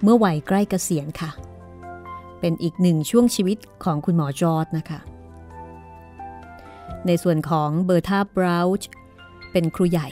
[0.03, 1.31] เมื่อวัยใกล้เกษียณค่ะ
[2.39, 4.99] เป็นอีกหนึ่งช่วงชีวิตของคุณหมอจอร์ดนะคะ
[7.07, 8.89] ในส่วนของเบอร์ธาบราวช์
[9.51, 10.09] เป็นครูใหญ่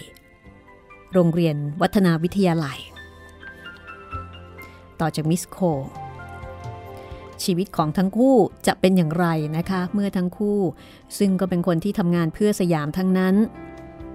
[1.14, 2.80] โรงเรียนวัฒนาวิทยาลัย
[5.00, 5.58] ต่อจากมิสโค
[7.44, 8.36] ชีวิตของทั้งคู่
[8.68, 9.26] จะเป็นอย่างไร
[9.58, 10.60] นะคะ เมื่อทั้งคู่
[11.18, 13.36] ซึ่งก็เป็นคนที่ทำงานเพื่อสยามทั้งนั้น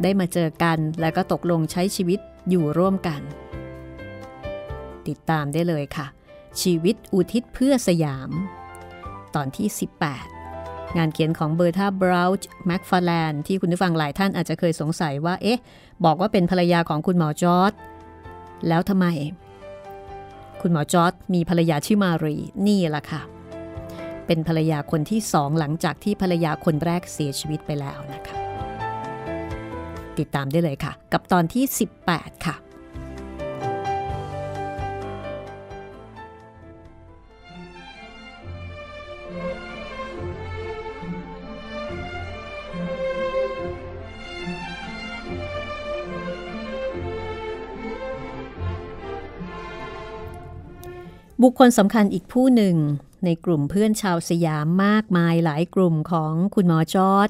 [0.03, 3.21] ได้มาเจอกันและก็ตกลงใช้ชีวิตอยู่ร่วมกัน
[5.09, 6.07] ติดตามได้เลยค่ะ
[6.63, 8.31] ชีวิตอุทิศเพื่อสยาม
[9.35, 9.69] ตอนที่
[10.05, 10.38] 18
[10.96, 15.58] งานเขียนของเบอร์ธาบราวช์แม็กฟาแลนที่คุณผู้ฟังหลายท่านอาจจะเคยสงสัยว่า เอ๊ะ
[16.05, 17.73] บอกว่าเป็นภรรยาของคุณหมอจอร์ด
[18.69, 19.06] แล้วทำไม
[20.62, 22.37] คุณหมอจอร์ดมีภรรยาชื่อมารี
[22.67, 23.23] นี่แหละค่ะ
[24.26, 28.37] เป็นภรรยาคนที่สองหลังจากที่ภรรยาคนแรกเสียชีวิตไปแล้วนะคะ
[30.19, 31.64] ติดตามได้เลยค่ะ กับตอนที่
[32.05, 32.56] 18 ค่ะ
[51.43, 52.76] บุคคลสำคัญอีกผู้หนึ่ง
[53.25, 57.29] ในกลุ่มเพื่อนชาวสยามมากมายหลายกลุ่มของคุณหมอจอร์จ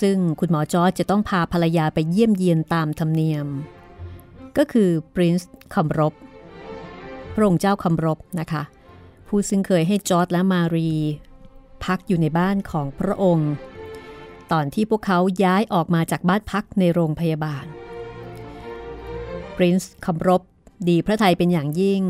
[0.00, 3.46] ซึ่งคุณหมอจอร์จจะต้องพาภรรยาไปเยี่ยมเยียนตามธรรมเนียม
[4.56, 6.14] ก็คือ prince คำรบ
[7.34, 8.62] พระองค์เจ้าคำรบนะคะ
[9.28, 10.90] ผู้ซึ่งเคยให้จอร์จและมารี
[11.84, 13.52] พักอยู่ในบ้านของพระองค์
[14.52, 17.64] ตอนที่พวกเขาย้ายออกมาจากบ้านพักในโรงพยาบาล
[19.56, 20.42] ปรินซ์คำรบ
[20.90, 22.02] ดีพระไทยเป็นอย่างยิ่ง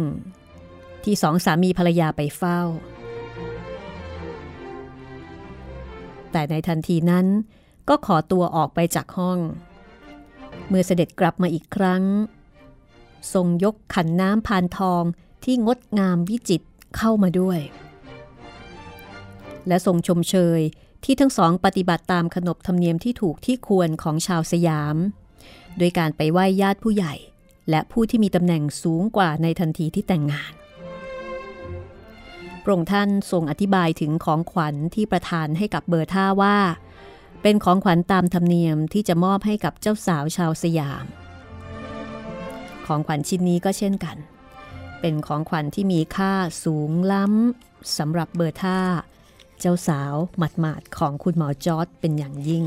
[1.05, 2.61] ที่สองสามีภรรยาไปเฝ้า
[6.33, 7.27] แต่ในทันทีนั้น
[7.89, 9.39] ก็ขอตัวออกไปจากห้อง
[10.69, 12.03] เมื่อเสด็จกลับมาอีกครั้ง
[13.35, 15.03] ทรงยกขันน้ำพานทอง
[15.45, 16.67] ที่งดงามวิจิตร
[16.97, 17.59] เข้ามาด้วย
[19.69, 20.61] และทรงชมเชย
[21.05, 24.97] ที่ทั้งสองปฏิบัติตามขนบธรรมเนียมที่ถูกที่ควรของชาวสยาม
[25.79, 27.15] โดยการไปไหว้ญาติผู้ใหญ่
[27.71, 30.53] และผู้ที่มีตำแหน่งสูงกว่าในทันทีที่แต่งงาน
[32.63, 36.59] พระองค์ท่านทรงอธิบายถึงของขวัญที่ประทานให้กับเบอร์ธาว่า
[37.43, 41.05] เป็นของขวัญตามธรรมเนียมที่จะมอบให้กับเจ้าสาวชาวสยาม
[42.87, 44.17] ของขวัญชิ้นนี้ก็เช่นกัน
[45.01, 46.33] เป็นของขวัญที่มีค่า
[46.65, 48.81] สูงล้ำสำหรับเบอร์ธา
[49.61, 52.65] เจ้าสาวหมาดๆของคุณหมอจอร์จเป็นอย่างยิ่ง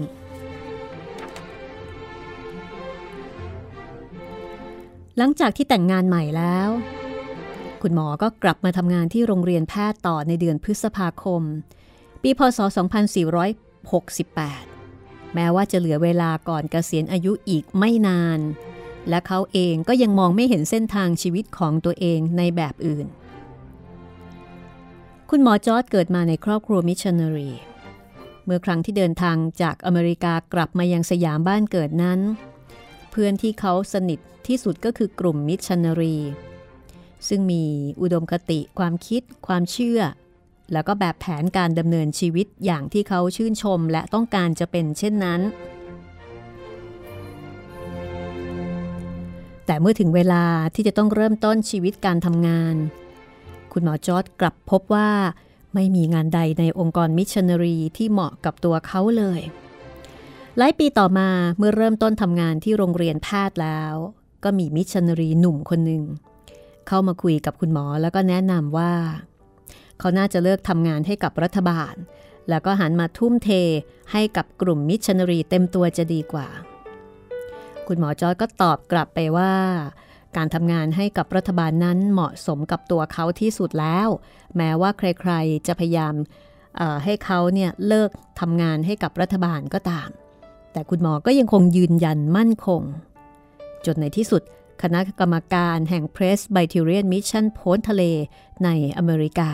[5.18, 6.70] หลังจากที่แต่งงานใหม่แล้ว
[7.82, 11.42] คุณหมอก็กลับมาทำงานที่โรงเรียนแพทย์ต่อในเดือนพฤษภาคม
[12.22, 12.60] ปีพศ
[13.92, 18.40] 2468 แม้ว่าจะเหลือเวลาก่อนเกษียณอายุอีกไม่นาน
[19.10, 23.08] และเขาเองก็ยังมองไม่เห็นเส้นทางชีวิตของตัวเองในแบบอื่น
[25.30, 27.52] คุณหมอจอร์จเกิดมาในครอบครัวมิชชันนารี
[28.46, 36.18] เมื่อครั้งที่เดินทางจากอเมริกากลับมายังสยามบ้านเกิดนั้นเพื่อนที่เขาสนิทที่สุดก็คือกลุ่มมิชชันนารี
[37.28, 37.64] ซึ่งมี
[38.02, 40.02] อุดมคติความคิด ความเชื่อ
[40.74, 45.42] แล้วก็แบบแผนการดำเนินชีวิตอย่างที่เขาชื่นชมและต้องการจะเป็นเช่นนั้น
[49.66, 50.44] แต่เมื่อถึงเวลา
[50.76, 52.76] ที่จะต้องเริ่มต้นชีวิตการทำงาน
[53.72, 55.10] คุณหมอจอร์จกลับพบว่า
[55.74, 59.42] ไม่มีงานใดในองค์กรมิชชันนารีที่เหมาะกับตัวเขาเลย
[60.58, 63.96] หลายปีต่อมาเมื่อเริ่มต้นทำงานที่โรงเรียนแพทย์แล้ว
[64.44, 66.04] ก็มีมิชชันนารีหนุ่มคนหนึ่ง
[66.88, 68.94] เข้ามาคุยกับคุณหมอแล้วก็แนะนำว่า
[70.00, 71.94] เขาน่าจะเลิกทำงานให้กับรัฐบาล
[72.50, 73.50] แล้วก็หันมาทุ่มเท
[74.12, 76.48] ให้กับกลุ่มมิชชันนารีเต็มตัวจะดีกว่า
[77.88, 79.54] คุณหมอจอร์จก็ตอบกลับไปว่า
[80.38, 84.08] การทำงานให้กับรัฐบาลนั้นเหมาะสมกับตัวเขาที่สุดแล้ว
[84.58, 86.14] แม้ว่าใครๆจะพยายาม
[87.04, 88.10] ให้เขาเนี่ยเลิก
[88.40, 90.10] ทำงานให้กับรัฐบาลก็ตาม
[90.76, 92.82] แต่คุณหมอก็ยังคงยืนยันมั่นคง
[93.86, 94.42] จนในที่สุด
[94.82, 98.04] คณะกรรมการแห่ง Presbyterian Mission พ้นทะเล
[98.64, 99.50] ในอเมริกา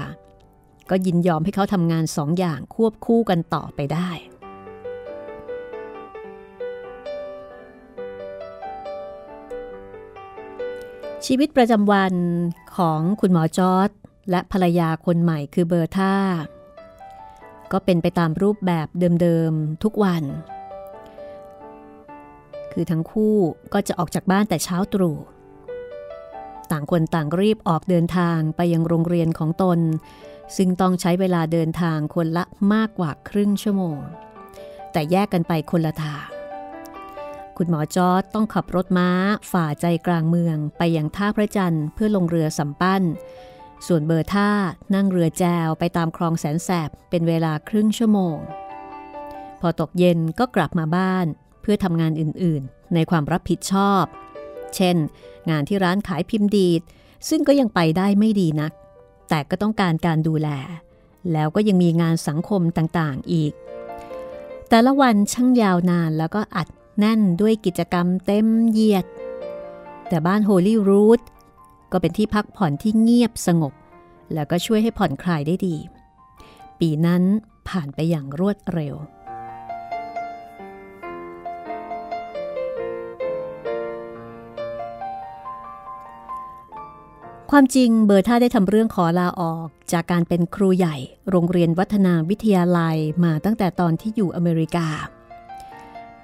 [0.90, 4.10] ก็ยินยอมให้เขาทำงานสองอย่างควบคู่กันต่อไปได้
[11.25, 12.13] ชีวิตประจำวัน
[12.78, 13.90] ของคุณหมอจอร์ด
[14.30, 16.16] และภรรยาคนใหม่คือเบอร์ธา
[17.72, 18.88] ก็เป็นไปตามรูปแบบ
[19.22, 20.25] เดิมๆทุกวัน
[22.72, 23.36] คือทั้งคู่
[23.74, 25.18] ก็จะออกจากบ้านแต่เช้าตรู่
[26.72, 29.80] ต่างคนต่างรีบออกเดินทางไปยังโรงเรียนของตน
[30.56, 34.00] ซึ่งต้องใช้เวลาเดินทางคนละมากกว่าครึ่งชั่วโมง
[34.92, 36.28] แต่แยกกันไปคนละทาง
[37.58, 39.10] คุณหมอจอร์ดต้องขับรถม้า
[39.51, 43.04] ฝ่าใจกลางเมืองไปยังท่าพระจันทร์เพื่อลงเรือสัมปั้น
[43.88, 44.51] ส่วนเบอร์ท่า
[44.94, 48.38] นั่งเรือแจวไปตามคลองแสนแสบเป็นเวลาครึ่งชั่วโมง
[49.62, 51.25] พอตกเย็นก็กลับมาบ้าน
[51.62, 54.03] เพื่อทำงานอื่นๆ ในความรับผิดชอบ
[54.75, 54.96] เช่น
[55.50, 56.82] งานที่ร้านขายพิมพ์ดีด
[57.30, 58.72] ซึ่งก็ยังไปได้ไม่ดีนัก
[59.30, 60.50] แต่ก็ต้องการการดูแล
[61.32, 63.53] แล้วก็ยังมีงานสังคมต่างๆอีก
[64.70, 66.68] แต่ละวันช่างยาวนานแล้วก็อัด
[67.00, 69.06] แน่นด้วยกิจกรรมเต็มเยียด
[70.08, 71.22] แต่บ้านโฮลี่รูท
[71.91, 73.74] ก็เป็นที่พักผ่อนที่เงียบสงบ
[74.34, 75.75] แล้วก็ช่วยให้ผ่อนคลายได้ดี
[76.80, 77.24] ปีนั้น
[77.70, 78.96] ผ่านไปอย่างรวดเร็ว
[87.53, 90.96] ความจริงเบอร์ท่าได้ทำเรื่องขอลาออกจากการเป็นครูใหญ่
[91.29, 94.88] โรงเรียนวัฒนาวิทยาลัยมาตั้งแต่ตอนที่อยู่อเมริกา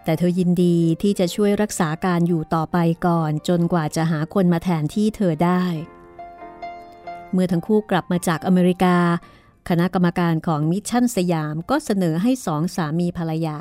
[0.04, 5.64] แต่เธอยินดีที่จะช่วยรักษาการอยู่ต่อไปก่อน จนกว่าจะหาคนมาแทนที่เธอได้
[7.32, 8.98] เมื่อทั้งคู่กลับมาจากอเมริกา
[9.70, 13.58] คณะกรรมการของมิชชั่นสยามก็เสนอให้สองสามีภรรยา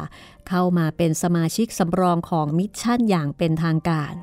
[0.48, 4.14] เข้ามาเป็นสมาชิกสำรองของมิชชั่นอย่างเป็นทางการ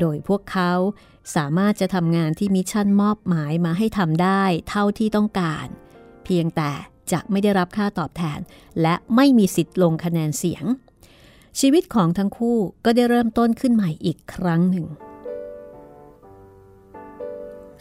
[0.00, 0.72] โดยพวกเขา
[1.36, 5.66] สามารถจะทำงานที่มิชชั่นมอบหมายมาให้ทำได้เท่าที่ต้องการ
[6.24, 6.72] เพียงแต่
[7.12, 8.38] จะไม่ได้รับค่าตอบแทน
[8.82, 10.64] และไม่มีสิทธิ์ลงคะแนนเสียง
[11.60, 14.86] ชีวิตของทั้งคู่ก็ได้เริ่มต้นขึ้นใหม่อีกครั้งหนึ่ง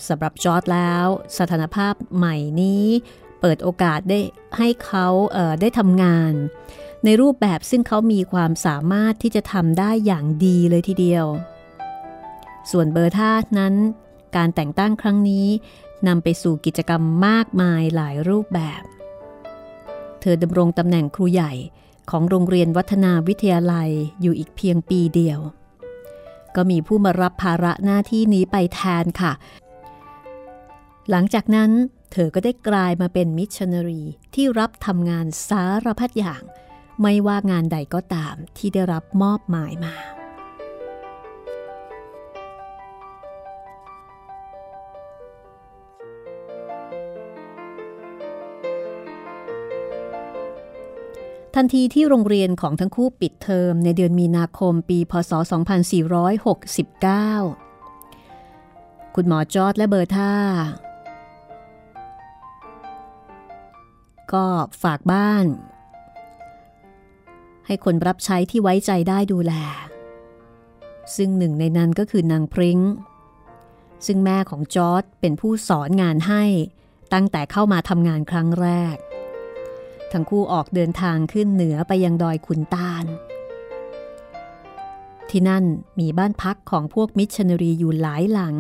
[0.08, 1.06] สำหรับจอร์จแล้ว
[1.38, 2.86] สถานภาพใหม่นี้
[3.42, 4.20] เปิดโอกาสได้
[4.58, 6.34] ให้เขาได้ทำงาน
[7.06, 11.26] ในรูปแบบซึ่งเขามีความสามารถที่จะทำได้อย่างดีเลยทีเดียว
[12.72, 13.76] ส่วนเบอร์ท่านั้น
[14.36, 15.48] การแต่งตั้งครั้งนี้
[16.08, 18.82] นำไปสู่กิจกรรมมากมายหลายรูปแบบ
[20.22, 21.54] เธอดำรงตำแหน่งครูใหญ่
[22.10, 23.90] ของโรงเรียนวัฒนาวิทยาลัย
[24.22, 25.40] อยู่อีกเพียงปีเดียว
[26.56, 29.34] ก็มีผู้มารับภาระหน้าที่นี้ไปแทนค่ะ
[31.10, 31.72] หลังจากนั้น
[32.12, 34.02] เธอก็ได้กลายมาเป็นมิชชันนารี
[34.36, 36.44] ที่รับทำงานสารพัดอย่าง
[37.02, 40.17] ไม่ว่างานใดก็ตามที่ได้รับมอบหมายมา
[51.60, 55.32] ทันทีที่โรงเรียนของทั้งคู่ปิดเทอมในเดือนมีนาคมปี พศ
[56.24, 60.34] 2469 คุณหมอจอร์ดและเบอร์ธา
[64.34, 64.46] ก็
[64.84, 65.46] ฝากบ้าน
[67.66, 69.54] ให้คนรับใช้ที่ไว้ใจได้ดูแล
[71.16, 72.80] ซึ่งหนึ่งในนั้นก็คือนางพริง้ง
[74.06, 76.44] ซึ่งแม่ของจอร์ดเป็นผู้สอนงานให้
[77.14, 78.98] ตั้งแต่เข้ามาทำงานครั้งแรก
[80.12, 83.06] ทั้งคู่ออกเดินทางขึ้นเหนือไปยังดอยขุนตาล
[85.30, 85.66] ที่นั่น
[86.00, 88.56] มีบ้านพักของพวกมิชชันนารีอยู่หลายหลัง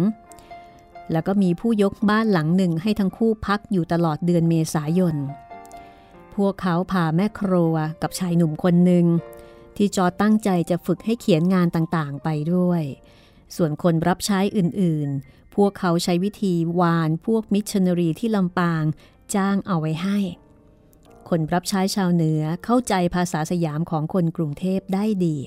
[1.11, 5.15] แล้วก็มีผู้ยกบ้านหลังหนึ่งให้ทั้งคู่พักอยู่ตลอดเดือนเมษายน
[6.35, 9.05] พวกเขาพาแม่ครัวกับชายหนุ่มคนหนึ่ง
[9.77, 12.83] ที่จอตั้งใจจะฝึกให้เขียนงานต่างๆ ไปด้วย
[13.55, 18.83] ส่วนคนรับใช้อื่นๆ พวกเขาใช้วิธีวานพวกมิชชันนารีที่ลำปาง
[19.35, 20.17] จ้างเอาไว้ให้
[21.29, 25.37] คนรับใช้ชาวเหนือเข้าใจภาษาสยามของคนกรุงเทพได้ดี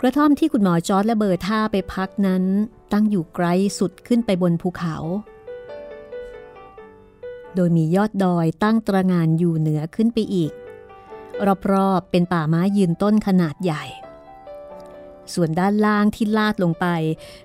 [0.00, 2.44] กระท่อมที่คุณหมอจอร์ดและเบอร์ท่าไปพักนั้น
[2.92, 3.46] ตั้งอยู่ไกล
[3.78, 4.96] สุดขึ้นไปบนภูเขา
[7.54, 10.52] โดยมียอดดอยตั้งตระงานอยู่เหนือขึ้นไปอีก
[11.72, 13.84] รอบๆเป็นป่าไม้ยืนต้นขนาดใหญ่
[15.34, 16.86] ส่วนด้านล่างที่ลาดลงไป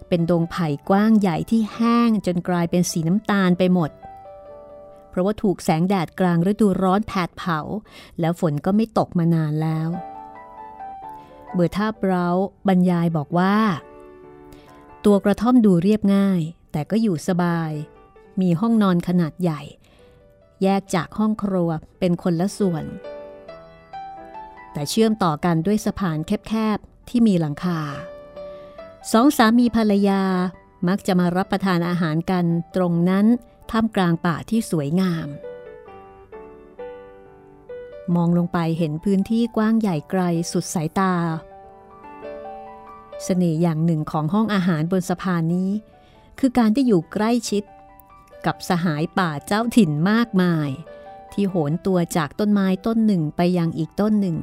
[0.07, 7.59] เป็นดงไผ่กว้างใหญ่ที่แห้งจนกลายเป็นสีน้ำตาลไปหมดเราะว่าถูกแสงแดดกลางฤดูร้อนแผดเผา
[8.19, 9.89] แล้วฝนก็ไม่ตกมานานแล้ว
[11.53, 12.27] เบอร์ท่าเบรา
[12.67, 13.55] บรรยายบอกว่า
[15.05, 16.41] ตัวกระท่อมดูเรียบง่าย
[16.71, 17.71] แต่ก็อยู่สบาย
[18.41, 19.61] มีห้องนอนขนาดใหญ่
[20.63, 21.69] แยกจากห้องครัว
[21.99, 22.85] เป็นคนละส่วน
[24.73, 27.79] แต่เชื่อมต่อกันด้วยสะพานแคบๆที่มีหลังคา
[29.11, 30.23] สองสามีภรรยา
[30.87, 32.45] มักจะมารับประทานอาหารกัน
[32.75, 33.25] ตรงนั้น
[33.71, 35.27] ท่ามกลางป่าที่สวยงาม
[38.15, 41.13] มองลงไปเห็นพื้นที่กว้างใหญ่ไกลสุดสายตา
[43.23, 45.71] เสน่ห์อย่างหนึ่งของห้องอาหารบนสะพานนี้
[46.39, 47.63] คือการที่อยู่ใกล้ชิด
[48.45, 50.69] กับสหายป่าเจ้าถิ่นมากมาย
[51.33, 54.37] ที่โหนตัวจากต้นไม้ต้นหนึ่งไปยังอีกต้นหนึ่ง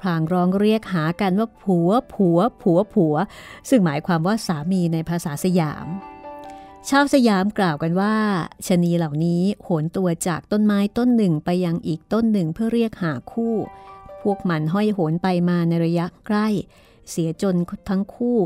[0.00, 3.14] พลางร้องเรียกหากันว่าผัวผัวผัวผัว
[3.68, 5.86] ซึ่งหมายความว่าสามีในภาษาสยาม
[6.90, 8.14] ชาวสยามกล่าวกันว่า
[8.66, 13.54] ชนีเหล่านี้โหนตัวจากต้นไม้ต้นหนึ่งไปยังอีกต้นหนึ่งเพื่อเรียกหาคู่
[14.22, 16.48] พวกมันห้อยโหนไปมาในระยะใกล้
[17.10, 17.56] เสียจน
[17.88, 18.38] ทั้งคู่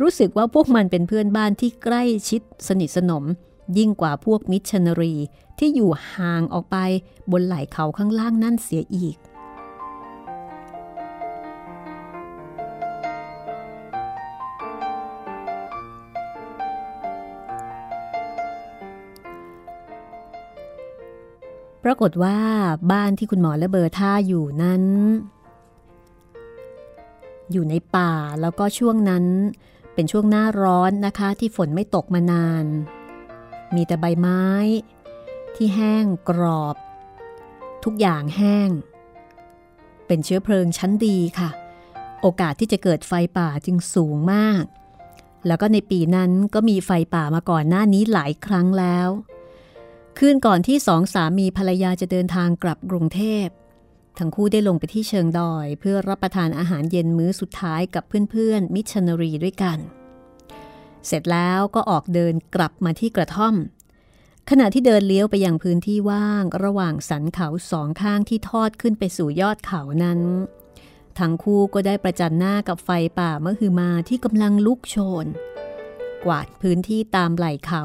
[0.00, 3.24] รู้สึกว่าพวกมันเป็นเพื่อนบ้านที่ใกล้ชิดสนิทสนม
[3.78, 5.14] ยิ่งกว่าพวกมิชชันนารี
[5.58, 6.76] ที่อยู่ห่างออกไป
[7.32, 9.16] บนไหล่เขาข้างล่างนั่นเสียอีก
[21.88, 22.38] ปรากฏว่า
[22.92, 24.82] บ้านที่คุณหมอและเบอร์ท่าอยู่นั้น
[27.52, 29.24] อยู่ในป่าแล้วก็ช่วงนั้น
[29.94, 32.64] เป็นช่วงหน้าร้อนนะคะที่ฝนไม่ตกมานาน
[33.74, 34.44] มีแต่ใบไม้
[35.56, 36.76] ที่แห้งกรอบ
[37.84, 38.68] ทุกอย่างแห้ง
[40.06, 41.50] เป็นเชื้อเพลิงชั้นดีค่ะ
[42.20, 44.64] โอกาสที่จะเกิดไฟป่าจึงสูงมาก
[45.46, 49.10] แล้วก็ในปีนั้นก็มีไฟป่ามาก่อนหน้านี้หลายครั้งแล้ว
[50.20, 53.46] คืนก่อนที่สองสามีภรรยาจะเดินทางกลับกรุงเทพ
[54.18, 59.78] ทั้งคู่ได้ลงไปที่เชิงดอย เพื่อรับประทานอาหารเย็นมื้อสุดท้ายกับเพื่อนๆ มิชชันนารีด้วยกัน
[61.06, 63.54] เสร็จแล้วก็ออกเดินกลับมาที่กระท่อม
[64.50, 70.20] ขณะที่เดินเลี้ยวไปยังพื้นที่ว่างระหว่างสันเขาสองข้างที่ทอดขึ้นไปสู่ยอดเขานั้น
[71.18, 75.26] ทั้งคู่ก็ได้ประจันหน้ากับไฟป่ามะฮือมาที่กำลังลุกโชน
[76.26, 77.82] กวาดพื้นที่ตามไหล่เขา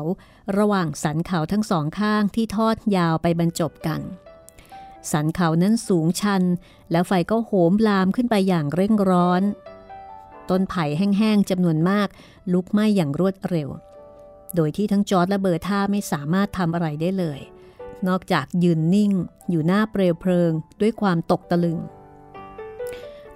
[0.58, 4.02] ระหว่างสันเขาทั้งสองข้างที่ทอดยาวไปบรรจบกัน
[5.12, 6.44] สันเขานั้นสูงชัน
[6.92, 9.44] แล้วไฟก็โหมลามขึ้นไปอย่างเร่งร้อน
[10.50, 12.08] ต้นไผ่แห้งๆจำนวนมาก
[12.54, 13.70] ลุกไหม้อย่างรวดเร็ว
[14.56, 17.40] โดยที่ทั้งจอร์ดและเบอร์ท่าไม่สามารถทำอะไรได้เลย
[18.08, 19.12] นอกจากยืนนิ่ง
[19.50, 20.52] อยู่หน้าเปลวเพลิง
[20.82, 21.78] ด้วยความตกตะลึง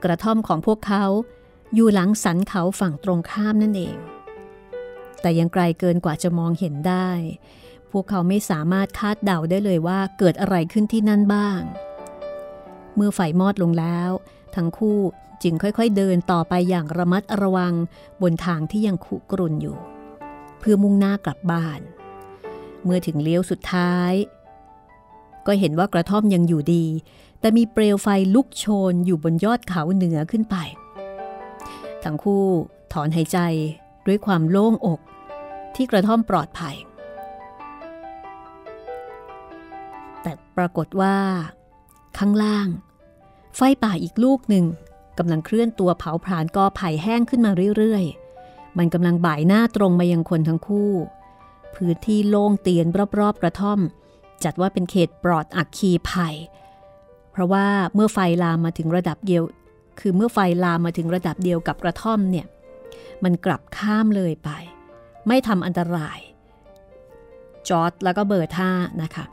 [0.03, 1.05] กระท่อมของพวกเขา
[1.73, 3.97] อยู่หลังสันเขาฝั่งตรงข้ามนั่นเอง
[5.25, 7.09] แต่ยังไกลเกินกว่าจะมองเห็นได้
[7.91, 11.61] พวกเขาไม่สามารถคาดเดาได้เลยว่าเกิดอะไรขึ้นที่นั่นบ้าง
[12.95, 14.09] เมื่อไฟมอดลงแล้ว
[14.55, 14.99] ทั้งคู่
[15.43, 17.73] จึงค่อยๆเดินต่อไปอย่างระมัดระวัง
[18.21, 19.77] บนทางที่ยังขุกรุ่นอยู่
[20.59, 21.79] เพื่อมุ่งหน้ากลับบ้าน
[22.83, 24.13] เมื่อถึงเลี้ยวสุดท้าย
[25.47, 26.85] ก็เห็นว่ากระท่อมยังอยู่ดี
[27.39, 30.55] แต่มีเปลวไฟลุกโชนอยู่บนยอดเขาเหนือขึ้นไป
[32.03, 32.43] ทั้งคู่
[32.93, 33.39] ถอนหายใจ
[34.07, 35.01] ด้วยความโล่งอก
[35.75, 36.75] ที่กระท่อมปลอดภัย
[40.21, 41.15] แต่ปรากฏว่า
[42.17, 42.67] ข้างล่าง
[43.55, 44.65] ไฟป่าอีกลูกหนึ่ง
[45.17, 50.91] กำลังเคลื่อนตัวเผาผลาญกอไผ่แห้งขึ้นมาเรื่อยๆ มันกำลังบ่ายหน้าตรงมายังคนทั้งคู่
[51.75, 52.87] พื้นที่โล่งเตียน
[53.19, 53.79] รอบๆ กระท่อม
[54.43, 56.35] จัดว่าเป็นเขตปลอดอักคีภัย
[57.31, 59.43] เพราะว่าเมื่อไฟลามมาถึงระดับเดียว
[59.99, 62.45] คือเมื่อไฟลามมาถึงระดับเดียวกับกระท่อมเนี่ย
[63.23, 64.49] มันกลับข้ามเลยไป
[65.27, 66.19] ไม่ทำอันตราย
[67.67, 68.69] จอร์ดแล้วก็เบอร์ท่า
[69.03, 69.25] นะคะ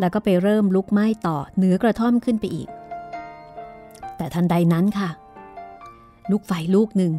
[0.00, 2.68] แล้วก็ไปเริ่มลุกไหม้ต่อเหนือกระท่อมขึ้นไปอีก
[4.16, 5.10] แต่ทันใดนั้นค่ะ
[6.30, 7.12] ลูกไฟลูกหนึ่ง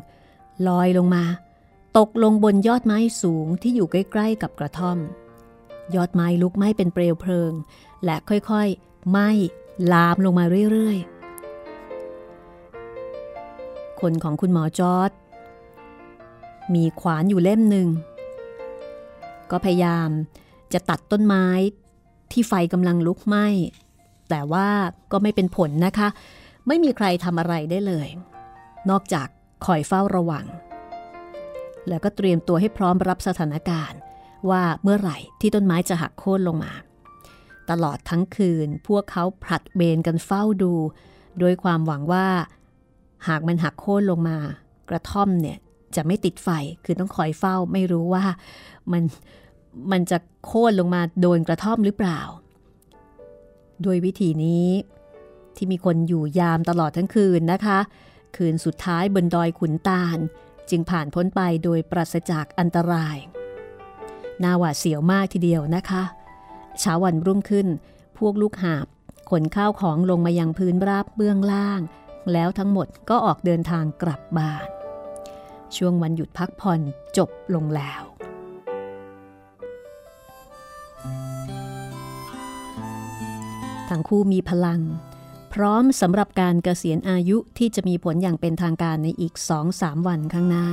[0.68, 1.24] ลอยลงมา
[1.98, 4.98] ตกลงบนยอดไม้สูงที่อยู่ใกล้ๆกับกระท่อม
[5.96, 7.52] ยอดไม้ลุกไหม้เป็นเปลวเพลิง
[8.06, 9.30] และค่อยๆไหม้
[9.92, 15.12] ลามลงมาเรื่อยๆคนของคุณหมอจอร์ด
[16.74, 17.88] มีขวานอยู่เล่มหนึ่ง
[19.52, 20.10] ก็พยายาม
[20.74, 21.46] จะตัดต้นไม้
[22.32, 23.48] ที่ไฟกำลังลุกไหม้
[24.30, 24.68] แต่ว่า
[25.12, 26.08] ก็ไม่เป็นผลนะคะ
[26.68, 28.08] ไม่มีใครทำอะไรได้เลย
[28.90, 29.28] นอกจาก
[29.66, 30.46] คอยเฝ้าระวัง
[31.88, 34.00] แล้วก็เตรียมตัวให้พร้อมรับสถานการณ์
[34.50, 36.74] ว่าเมื่อไหร่ที่ต้นไม้จะหักโค่นลงมา
[37.70, 40.74] ตลอดทั้งคืนพวกเขาผลัดเบนกันเฝ้าดู
[41.40, 42.28] โดยความหวังว่า
[43.28, 44.38] หากมันหักโค่นลงมา
[44.90, 45.58] กระท่อมเนี่ย
[45.96, 46.50] จะไม่ติดไฟ
[46.86, 48.26] คือต้องคอยเฝ้าไม่รู้ว่า
[48.92, 49.04] มัน
[49.92, 52.20] มันจะโค่นลงมาโดนกระท่อมหรือเปล่า
[53.84, 54.68] โดยวิธีนี้
[55.56, 57.80] ที่มีคนอยู่ยามตลอดทั้งคืนนะคะ
[58.36, 60.18] คืนสุดท้ายบนดอยขุนตาล
[60.70, 63.18] จึงผ่านพ้นไปโดยปราศจากอันตราย
[64.44, 66.04] น่าหวาดเสียวมากทีเดียวนะคะ
[66.80, 67.68] เช้าวันรุ่งขึ้น
[68.18, 68.86] พวกลูกหาบ
[69.30, 71.82] ขนข้าวของลงมายังพื้นราบเบื้องล่าง
[72.34, 74.75] แล้วทั้งหมดก็ออกเดินทางกลับบ้าน
[75.78, 76.82] ช่วงวันหยุดพักผ่อน
[77.18, 78.04] จบลงแล้ว
[83.90, 84.82] ทั้งคู่มีพลัง
[85.54, 89.34] พร้อมสำหรับการเกษียณอายุที่จะมีผลอย่างเป็นทางการในอีก
[89.72, 90.70] 2-3วันข้างหน้า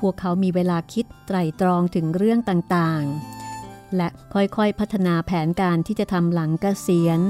[0.00, 7.20] พวกเขามีเวลาคิดไตรตรองถึงเรื่องต่างๆ และค่อยๆพัฒนาแผนการที่จะทำหลังเกษียณ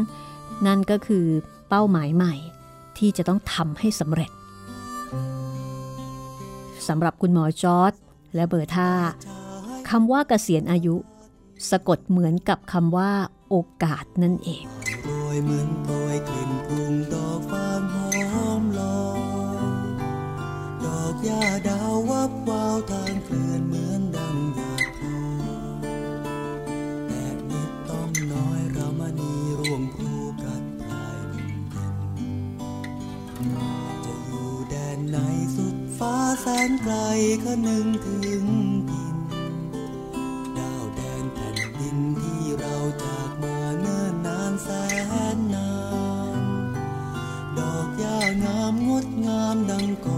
[0.66, 1.26] นั่นก็คือ
[1.68, 2.34] เป้าหมายใหม่
[2.98, 4.30] ที่จะต้องทำให้สำเร็จ
[6.88, 7.92] สำหรับคุณหมอจอร์ด
[8.34, 8.92] และเบอร์ท่า
[9.90, 10.96] คำว่าเกษียณอายุ
[11.70, 13.12] สะกดเหมือนกับคำว่า
[13.48, 14.64] โอกาสนั่นเอง
[15.04, 17.82] โรยเหมือนโปรยกลิ่นปรุงดอกฟาง
[18.32, 19.00] หอมลอ
[19.64, 19.66] ย
[20.84, 23.07] ดอกหญ้าดาววับวาวทา
[36.40, 36.94] แสนไกล
[37.44, 38.46] ก็นึงถึง
[38.88, 39.16] ดิน
[40.58, 44.68] ดาวแดนแผ่นดินที่เราจากมาเนิ่นนานแส
[45.36, 45.72] นนา
[46.38, 46.42] น
[47.58, 50.17] ดอกหญ้างามงดงามดังก่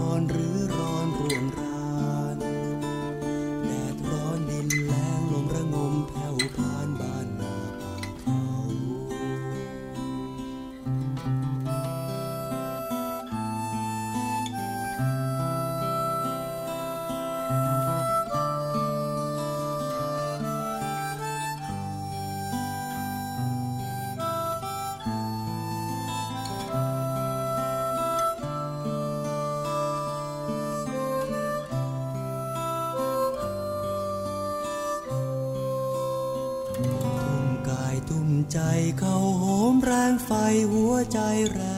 [40.71, 41.19] หัวใจ
[41.51, 41.70] แร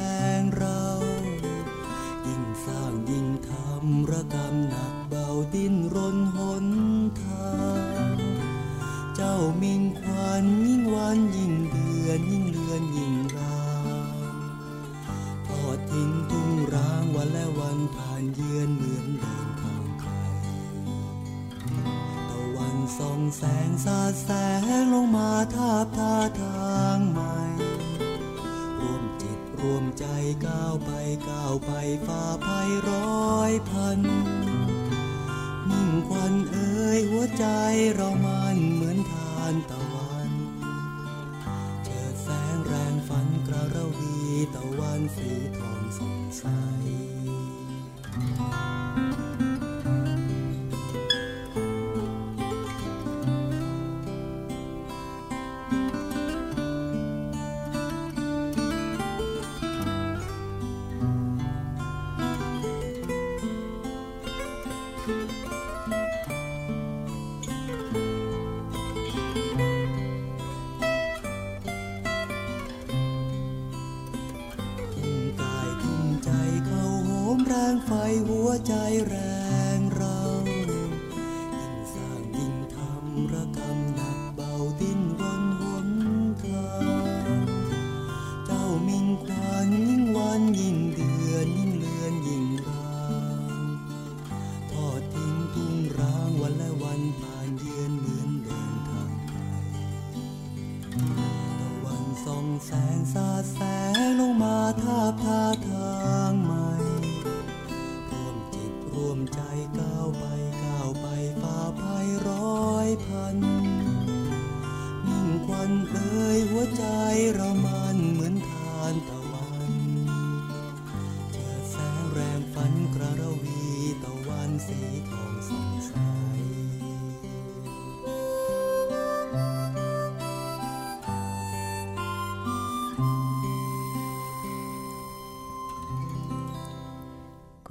[78.27, 78.73] หัวใจ
[79.07, 79.15] แร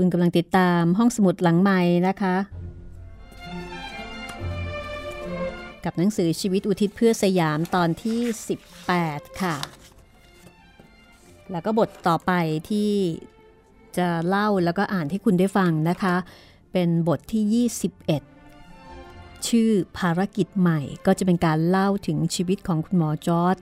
[0.04, 2.36] คุณกำลังติดตามห้องสมุดหลังใหม่นะคะ
[5.84, 8.20] กับหนังสือชีวิตอุทิศเพื่อสยามตอนที่
[8.78, 9.56] 18 ค่ะ
[11.50, 12.32] แล้วก็บทต่อไป
[12.70, 12.92] ที่
[13.96, 16.14] จะเล่าแล้วก็อ่านให้คุณได้ฟังนะคะ
[16.72, 17.68] เป็นบทที่
[18.50, 23.56] 21 ชื่อภารกิจใหม่ก็จะเป็นการเล่าถึงชีวิตของคุณหมอจอร์ด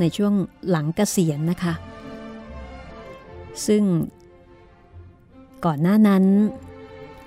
[0.00, 0.32] ในช่วง
[0.68, 1.74] หลังเกษียณนะคะ
[3.68, 3.84] ซึ่ง
[5.64, 6.24] ก่อนหน้านั้น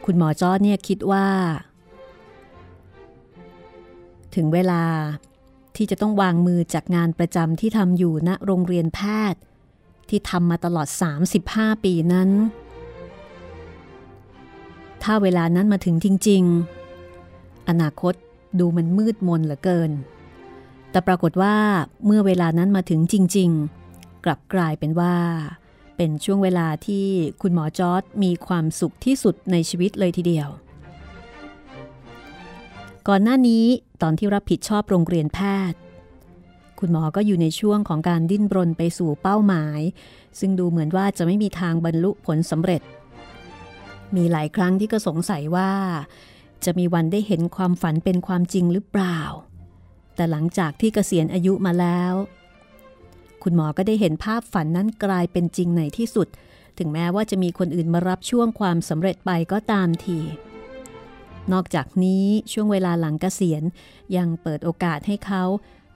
[0.06, 1.28] คุณหมอจอดเนี่ยคิดว่า
[4.36, 4.84] ถึงเวลา
[5.76, 9.00] ที่จะต้องวางมือจากงานประจำที่ทำอยู่ณโรงเรียนแพ
[9.34, 9.42] ทย์
[10.10, 10.88] ที่ทำมาตลอด
[11.36, 12.30] 35 ปีนั้น
[15.04, 16.44] ถ้าเวลานั้นมาถึงจริง
[17.06, 18.14] ๆ อนาคต
[18.60, 19.92] ดูมันมืดมนเหลือเกิน
[20.92, 21.56] แต่ปรากฏว่า
[22.06, 23.50] เมื่อเวลานั้นมาถึงจริง
[23.88, 25.16] ๆ กลับกลายเป็นว่า
[25.98, 27.06] เป็นช่วงเวลาที่
[27.42, 30.50] คุณหมอจอร์ดมีความสุขที่สุดในชีวิตเลยทีเดียว
[33.08, 33.66] ก่อนหน้านี้
[34.02, 35.40] ตอนที่รับผิดชอบโรงเรียนแพ
[35.72, 35.80] ทย์
[36.80, 39.80] คุณหมอก็อยู่ในช่วงของการดิ้นรนไปสู่เป้าหมาย
[40.40, 42.82] ซึ่งดูเหมือนว่าจะไม่มีทางบรรลุผลสำเร็จ
[44.16, 45.72] มีหลายครั้งที่ก็สงสัยว่า
[46.66, 49.20] จะมีวันได้เห็นความฝันเป็นความจริงหรือเปล่า
[50.16, 52.14] แต่หลังจากที่เกษียณอายุมาแล้ว
[53.44, 56.28] คุณหมอก็ได้เห็นภาพฝันนั้นกลายเป็นจริงในที่สุด
[56.78, 60.20] ถึงแม้ว่าจะมีคนอื่นมารับช่วงความสำเร็จไปก็ตามที
[61.54, 63.64] นอกจากนี้ช่วงเวลาหลังเกษียณ
[64.16, 65.44] ยังเปิดโอกาสให้เขา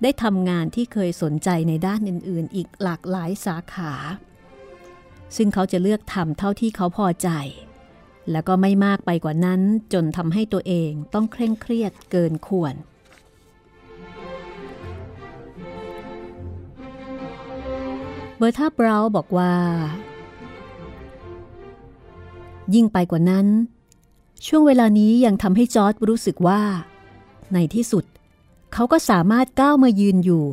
[0.01, 3.93] ได้ทำงานที่เคยสนใจในด้านอื่น ๆ อีกหลากหลายสาขา
[5.35, 7.29] ซึ่งเขาจะเลือกทำเท่าที่เขาพอใจ
[8.31, 9.61] แล้วก็ไม่มากไปกว่านั้น
[9.93, 12.73] จนทำให้ตัวเองต้องเคร่งเครียดเกินควร
[18.41, 19.53] บอร์ธาบราวบอกว่า
[22.73, 23.47] ยิ่งไปกว่านั้น
[24.45, 26.61] ช่วงเวลานี้ยังทำให้จอร์ดรู้สึกว่า
[27.53, 28.05] ในที่สุด
[28.73, 30.43] เขาก็สามารถก้าวมายืนอยู่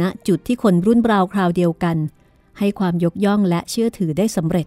[0.00, 1.96] ณจุดที่คนรุ่นราวคราวเดียวกัน
[2.58, 4.66] ให้ความยกย่องและเชื่อถือได้สำเร็จ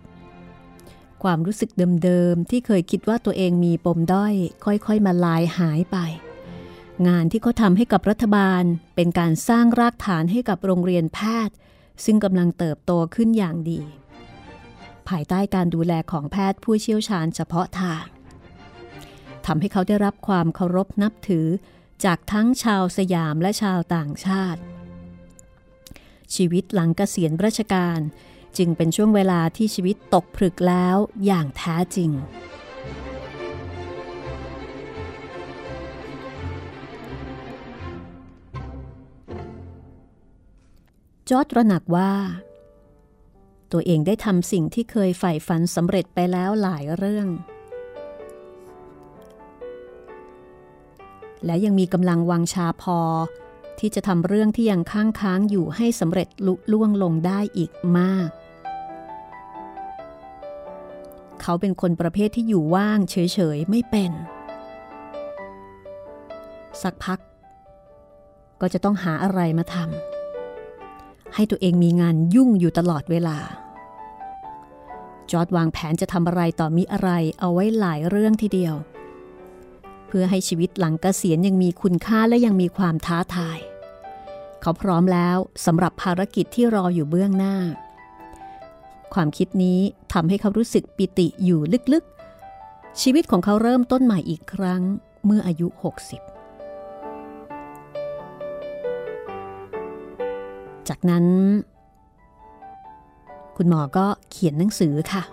[1.23, 1.69] ความรู้สึก
[2.03, 5.97] เดิมๆ ที่เคยคิดว่าตัวเองมีปมด้อย ค่อยๆ มาลายหายไป
[7.07, 8.63] งานที่เขาทำให้กับรัฐบาล
[8.95, 11.55] เป็นการสร้างรากฐานให้กับโรงเรียนแพทย์
[12.05, 13.81] ซึ่งกำลังเติบโตขึ้นอย่างดี
[15.07, 18.05] ภายใต้การดูแลของแพทย์ผู้เชี่ยวชาญเฉพาะทาง
[19.45, 21.47] ทำให้เขาได้รับความเคารพนับถือ
[22.05, 24.61] จากทั้งชาวสยามและชาวต่างชาติ
[26.35, 27.99] ชีวิตหลังเกษียณราชการ
[28.57, 32.11] จึงเป็นช่วงเวลาที่ชีวิตตกผลึกแล้วอย่างแท้จริง
[41.33, 42.13] จอร์ดระหนักว่า
[43.71, 47.27] ตัวเองได้ทำสิ่งที่เคยใฝ่ฝันสำเร็จไปแล้วหลายเรื่อง
[51.45, 52.99] และยังมีกำลังวังชาพอ
[53.79, 58.29] ที่จะทำเรื่องที่ยังค้างค้างอยู่ให้สำเร็จลุล่วงลงได้อีกมาก
[61.41, 63.15] เขาเป็นคนประเภทที่อยู่ว่างเฉ
[63.55, 64.11] ยๆ ไม่เป็น
[66.81, 67.19] สักพัก
[68.61, 70.10] ก็จะต้องหาอะไรมาทำ
[71.35, 73.37] ให้ตัวเองมีงานยุ่งอยู่ตลอดเวลา
[75.31, 78.75] จอร์ดวางแผนจะทำอะไรต่อมีอะไรเอาไว้หลายเรื่องทีเดียว
[80.07, 83.59] เพื่อให้ชีวิตหลังเกษียณยังมีคุณค่าและยังมีความท้าทาย
[84.61, 87.55] เขาพร้อมแล้วสำหรับภารกิจที่รออยู่เบื้องหน้า
[89.13, 89.79] ความคิดนี้
[90.13, 91.59] ทำให้เขารู้สึกปิติอยู่
[91.93, 94.81] ลึกๆ ชีวิตของเขาเริ่มต้นใหม่อีกครั้ง
[95.25, 95.67] เมื่ออายุ
[96.07, 96.40] 60
[100.89, 101.25] จากนั้น
[103.57, 105.23] คุณหมอก็เขียนหนังสือค่ะ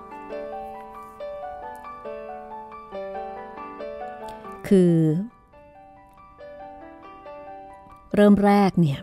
[4.69, 4.95] คือ
[8.15, 9.01] เริ่มแรกเนี่ย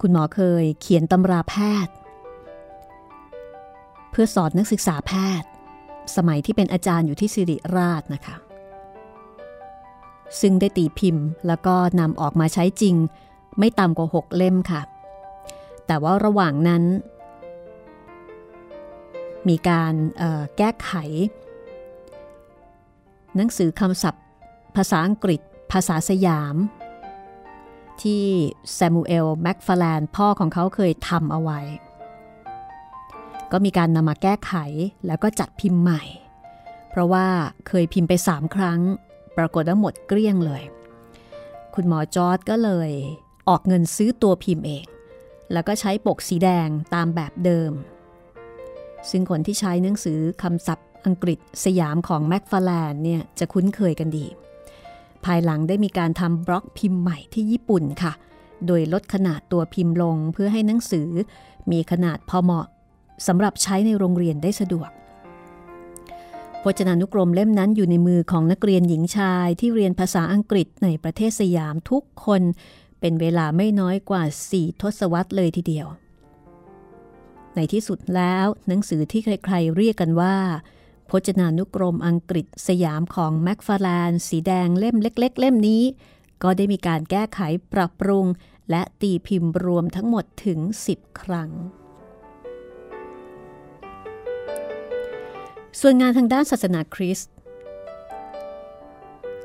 [0.00, 1.54] คุณหมอเคยเขียนตำราแพ
[1.86, 1.94] ทย์
[4.10, 5.48] เพื่อสอนนักศึกษาแพทย์
[6.16, 8.36] สมัยที่เป็นอาจารย์อยู่ที่สิริราชนะคะ
[10.40, 12.94] ซึ่งได้ตีพิมพ์ แล้วก็นำออกมาใช้จริง
[13.58, 14.82] ไม่ต่ำกว่า 6 เล่มค่ะ
[15.86, 16.82] แต่ว่าระหว่างนั้น
[19.48, 19.94] มีการ
[20.56, 20.92] แก้ไข
[23.36, 24.24] หนังสือคำศัพท์
[24.76, 25.40] ภาษาอังกฤษ
[25.72, 26.56] ภาษาสยาม
[28.02, 28.24] ที่
[28.74, 31.60] แซมูเอลแม็กฟาแลนพ่อของเขาเคยทำเอาไว้
[33.52, 34.54] ก็มีการนำมาแก้ไข
[35.06, 36.02] แล้วก็จัดพิมพ์ใหม่
[36.90, 37.26] เพราะว่า
[37.68, 38.80] เคยพิมพ์ไปสามครั้ง
[39.36, 40.62] ปรากฏว่าหมดเกลี้ยงเลย
[41.74, 42.90] คุณหมอจอร์ดก็เลย
[43.48, 44.84] ออกเงินซื้อตัวพิมพ์เอง
[45.52, 47.72] แล้วก็ใช้ปกสีแดงตามแบบเดิม
[49.10, 54.26] ซึ่งคนที่ใช้หนังสือคำศัพท์อังกฤษสยามของแม็กฟาแลนเนี่ยจะคุ้นเคยกันดี
[55.24, 58.12] ภายหลังได้มีการทำบล็อกพิมพ์ใหม่ที่ญี่ปุ่นค่ะ
[58.66, 61.08] โดยลดขนาดตัวพิมพ์ลงเพื่อให้หนังสือ
[61.70, 62.66] มีขนาดพอเหมาะ
[63.26, 64.90] สำหรับใช้ในโรงเรียนได้สะดวก
[66.64, 72.42] พจนานุกรมเล่มนั้นอยู่ในมือของนักเรียนหญิงชายที่เรียนภาษาอังกฤษในประเทศสยามทุกคน
[73.00, 74.22] เป็นเวลาไม่น้อยกว่า
[74.52, 75.86] 4ทศวรรษเลยทีเดียว
[77.54, 80.36] ในที่สุดแล้วหนังสือที่ใครๆเรียกกันว่า
[81.10, 85.82] พจนานุกรมอังกฤษสยามของแม็กฟาร์แลนสีแดงเล่มเล็ก ๆ เล่มนี้
[86.42, 87.40] ก็ได้มีการแก้ไข
[87.72, 88.26] ปรับปรุง
[88.70, 90.58] และตีพิมพ์รวมทั้งหมดถึง
[90.90, 91.50] 10 ครั้ง
[95.80, 97.30] ส่วนงานทางด้านศาสนาคริสต์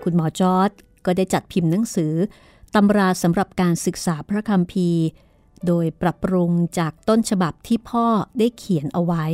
[0.04, 0.72] คุณหมอจอร์ด
[1.06, 2.14] ก็ได้จัดพิมพ์หนังสือ
[2.76, 5.04] ตำราสำหรับการศึกษาพระคัมภีร์
[5.68, 8.06] โดยปรับปรุงจากต้นฉบับที่พ่อ
[8.40, 9.26] ได้เขียนเอาไว้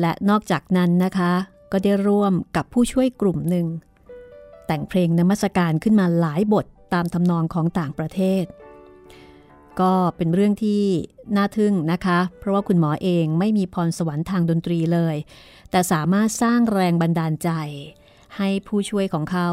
[0.00, 1.32] และนอกจากนั้นนะคะ
[1.72, 3.66] ก็ได้ร่วมกับผู้ช่วยกลุ่มหนึ่ง
[4.66, 8.44] แต่งเพลงนมัสการขึ้นมาหลายบทตามทำนองของต่างประเทศ
[9.80, 10.82] ก็เป็นเรื่องที่
[11.36, 15.16] น่าทึ่งนะคะ เพราะว่าคุณหมอเองไม่มีพรสวรรค์ทางดนตรีเลย
[15.70, 17.50] แต่สามารถสร้างแรงบันดาลใจ
[18.36, 19.48] ให้ผู้ช่วยของเขา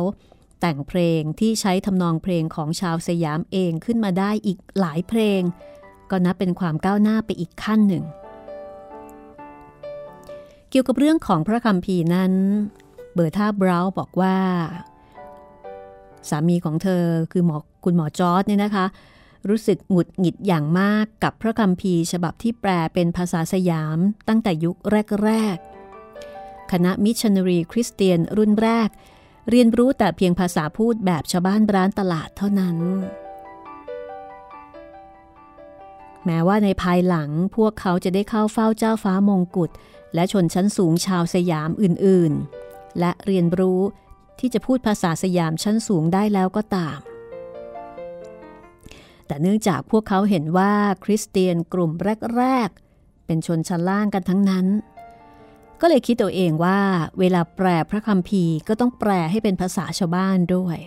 [0.61, 5.41] แต่งเพลงที่ใช้ทำนองเพลงของชาวสยามเองขึ้นมาได้อีกหลายเพลง
[6.11, 8.03] ก็นับเป็นความก้าวหน้าไปอีกขั้นหนึ่ง
[10.69, 12.33] เกี่ยวกับเรื่องของพระคัมภีร์นั้น
[13.13, 14.37] เบอร์ธาบราวบอกว่า
[16.29, 18.85] สามีของเธอคือหมอคุณหมอจอร์จเนี่ยนะคะ
[19.47, 23.97] รู้สึกหงุดหงิดอย่างมากกับพระคัมภีร์ฉบับที่แปลเป็นภาษาสยาม
[24.27, 24.77] ตั้งแต่ยุค
[25.25, 25.57] แรก
[26.13, 28.89] ๆ คณะมิชชันนารีคริสเตียนรุ่นแรก
[29.49, 32.77] เรียนรู้แต่เพียงภาษาพูดแบบชาวบ้านร้านตลาดเท่านั้น
[36.25, 39.71] แม้ว่าในภายหลังพวกเขาจะได้เข้าเฝ้าเจ้าฟ้ามงกุฎ
[40.13, 42.33] และชนชั้นสูงชาวสยามอื่น
[42.65, 43.81] ๆ และเรียนรู้
[44.39, 46.99] ที่จะพูดภาษาสยามชั้นสูงได้แล้วก็ตาม
[49.29, 51.91] แต่เนื่องจากพวกเขาเห็นว่าคริสเตียนกลุ่ม
[52.37, 54.65] แรก ๆ เป็นชนชั้นล่างกันทั้งนั้น
[55.81, 56.79] ก็เลยคิดตัวเองว่า
[57.19, 60.77] เวลาแปลพระคัมภีร์ก็ต้องแปลให้เป็นภาษาชาวบ้านด้วย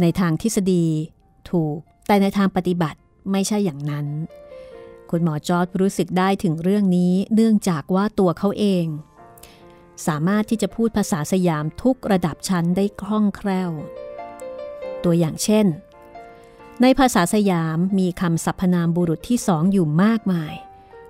[0.00, 0.86] ในทางทฤษฎี
[1.50, 2.98] ถูก แต่ในทางปฏิบัติ
[3.32, 4.06] ไม่ใช่อย่างนั้น
[5.10, 8.86] คุณหมอจอร์ดรู้สึกได้ถึงเรื่องนี้เนื่องจากว่าตัวเขาเอง
[10.06, 13.70] สามารถที่จะพูดภาษาสยามทุกระดับชั้นได้คล่องแคล่ว
[15.04, 15.66] ตัวอย่างเช่น
[16.82, 20.54] ในภาษาสยามมีคำสรรพนามบุรุษที่สองอยู่มากมาย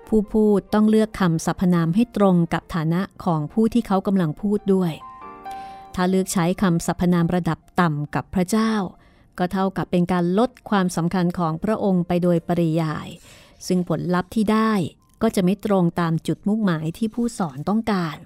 [0.09, 4.93] ผู้พูดต้องเลือกคำสรรพนามให้ตรงกับฐานะของผู้ที่เขากำลังพูดด้วย
[5.95, 8.73] ถ้าเลือกใช้คำสรรพนามระดับต่ำกับพระเจ้า
[9.39, 13.09] ก็เท่ากับเป็นการลดความสำคัญของพระองค์ไปโดยปริยาย
[13.67, 14.73] ซึ่งผลลัพธ์ที่ได้
[15.23, 18.17] ก็จะไม่ตรงตามจุดมุ่งหมายที่ผู้สอนต้องการ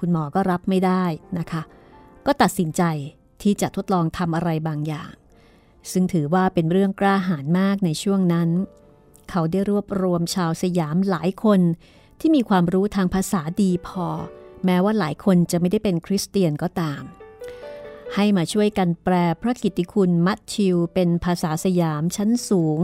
[0.00, 1.04] คุณหมอก็รับไม่ได้
[1.38, 1.62] นะคะ
[2.26, 2.82] ก็ตัดสินใจ
[3.42, 5.10] ที่จะทดลองทำอะไรบางอย่าง
[5.92, 8.48] ซึ่งถือว่าเป็นเรื่องกล้าหาญมากในช่วงนั้น
[9.30, 11.60] เขาได้รวบรวมชาวสยามหลายคน
[12.20, 14.06] ที่มีความรู้ทางภาษาดีพอ
[14.64, 17.02] แม้ว่าหลายคนจะไม่ได้เป็นคริสเตียนก็ตาม
[18.14, 22.78] ให้มาช่วยกันแปลพระกิตติคุณมัทธิวเป็นภาษาสยามชั้นสูง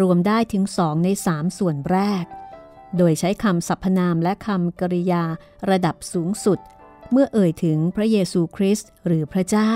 [0.00, 2.24] รวมได้ถึงสองในสามส่วนแรก
[2.96, 5.24] โดยใช้คำสรรพนามและคำกริยา
[5.70, 6.58] ระดับสูงสุด
[7.10, 9.72] เมื่อเอ่ยถึงพระเยซูคริสต์หรือพระเจ้า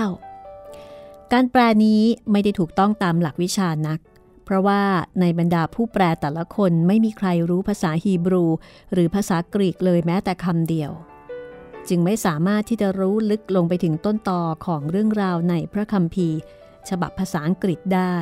[1.31, 3.99] การแปลนี้ไม่ได้ถูกต้องตามหลักวิชานัก
[4.45, 4.81] เพราะว่า
[5.19, 8.45] ในบรรดาผู้แปลแต่ละคนไม่มีใครรู้ภาษาฮีบรู
[8.93, 10.91] หรือภาษากรีกเลยแม้แต่คำเดียว
[11.89, 16.37] จึงไม่สามารถที่จะรู้ลึกลงไปถึงต้นตอของเรื่องราวในพระคัมภีร์
[16.89, 18.15] ฉบับภาษาอังกฤษได้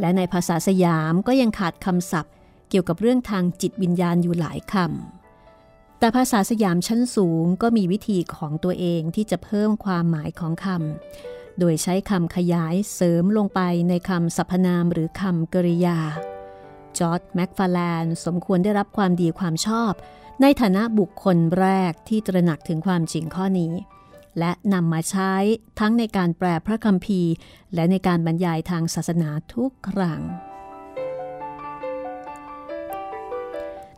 [0.00, 2.32] และในภาษาสยามก็ยังขาดคำศัพท์
[2.72, 15.98] เกี่ยวกับเรื่องทางจิตวิญญาณอยู่หลายคำ แต่ภาษาสยามชั้นสูงก็มีวิธีของตัวเองที่จะเพิ่มความหมายของคำ โดยใช้คำขยายเสริมลงไปในคำสรรพนามหรือคำกริยา
[16.98, 19.92] จอร์ดแม็กฟาแลนสมควรได้รับความดีความชอบ
[20.40, 23.72] ในฐานะบุคคลแรกที่ตระหนักถึงความจริงข้อนี้
[24.38, 25.34] และนำมาใช้
[25.80, 27.32] ทั้งในการแปลพระคัมภีร์
[27.74, 30.22] และในการบรรยายทางศาสนาทุกครั้ง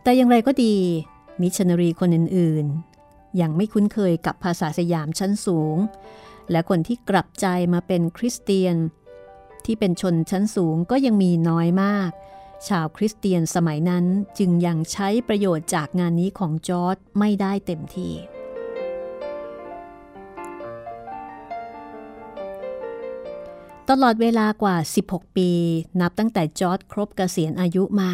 [0.06, 0.76] แต่อย่างไรก็ดี
[1.40, 5.76] มิชนนารีคนอื่นๆ ยังไม่คุ้นเคยกับภาษาสยามชั้นสูง
[6.50, 8.76] และคนที่กลับใจมาเป็นคริสเตียน
[9.64, 12.10] ที่เป็นชนชั้นสูงก็ยังมีน้อยมาก
[12.68, 14.04] ชาวคริสเตียนสมัยนั้น
[14.38, 18.14] จึงยังใช้ประโยชน์จากงานนี้ของจอร์ดไม่ได้เต็มที่
[23.90, 24.76] ตลอดเวลากว่า
[25.06, 25.50] 16 ปี
[26.00, 28.12] นับตั้งแต่จอร์ดครบเกษียณอายุมา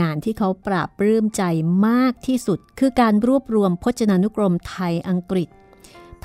[0.00, 1.42] งานที่เขาปราบปลื้มใจ
[1.88, 5.48] มากที่สุด คือการรวบรวมพจนานุกรมไทยอังกฤษ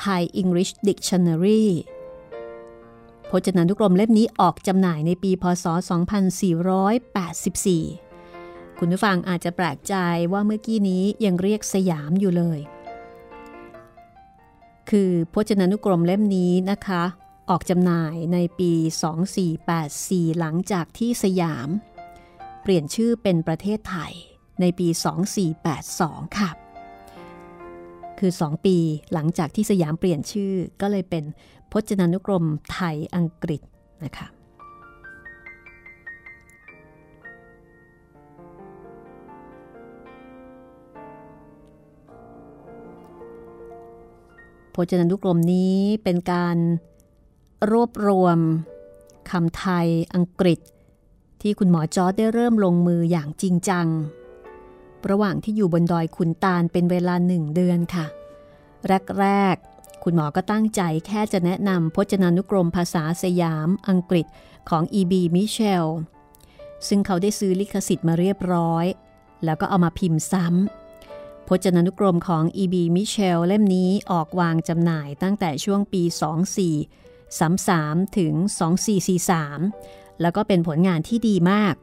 [0.03, 1.65] Thai English Dictionary
[3.32, 5.65] พจนานุกรมเล่มนี้ออกจำหน่ายในปี พศ
[6.97, 9.95] 2484 คุณผู้ฟังอาจจะแปลกใจ
[10.32, 12.59] ว่าเมื่อกี้นี้ยังเรียกสยามอยู่เลย
[14.89, 17.03] คือพจนานุกรมเล่มนี้นะคะ
[17.49, 18.72] ออกจำหน่ายในปี
[19.55, 21.70] 2484 หลังจากที่สยาม
[22.72, 24.13] ปลี่ยนชื่อเป็นประเทศไทย
[24.61, 24.88] ในปี
[25.68, 26.49] 2482 ค่ะ
[28.20, 28.78] คือ 2 ปี
[29.13, 31.24] หลังจากที่สยามเปลี่ยนชื่อก็เลยเป็น
[31.72, 33.61] พจนานุกรมไทยอังกฤษ
[34.03, 34.28] นะคะ
[44.76, 46.57] พจนานุกรมนี้เป็นการ
[47.72, 48.38] รวบรวม
[49.32, 50.59] คำไทยอังกฤษ
[51.42, 53.88] ที่คุณหมอจอร์ดได้เริ่มลงมืออย่างจริงจัง
[55.10, 58.06] ระหว่างที่อยู่บนดอยขุนตาลเป็นเวลาหนึ่งเดือนค่ะ
[59.20, 64.26] แรกๆ คุณหมอก็ตั้งใจแค่จะแนะนำพจนานุกรมภาษาสยามอังกฤษ
[64.70, 65.14] ของ E.B.
[65.36, 65.88] Mitchell
[66.88, 68.86] ซึ่งเขาได้ซื้อลิขสิทธิ์มาเรียบร้อย
[69.46, 72.76] แล้วก็เอามาพิมพ์ซ้ำ พจนานุกรมของ E.B.
[72.96, 76.04] Mitchell เล่มนี้ออกวางจำหน่ายตั้งแต่ช่วงปี
[76.86, 78.34] 24 33 ถึง
[79.28, 81.76] 2443 แล้วก็เป็นผลงานที่ดีมาก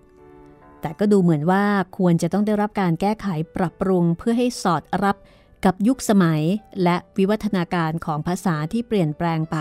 [0.81, 1.65] แต่ก็ดูเหมือนว่า
[1.99, 3.27] ควรจะต้องได้รับการแก้ไข
[3.57, 5.17] ปรับปรุงเพื่อให้สอดรับ
[5.65, 6.43] กับยุคสมัย
[6.83, 9.57] และวิวัฒนาการของภาษาที่เปลี่ยนแปลงไป